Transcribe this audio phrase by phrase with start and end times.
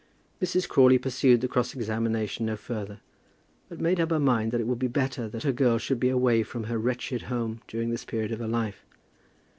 [0.41, 0.67] Mrs.
[0.67, 3.01] Crawley pursued the cross examination no further,
[3.69, 6.09] but made up her mind that it would be better that her girl should be
[6.09, 8.83] away from her wretched home during this period of her life.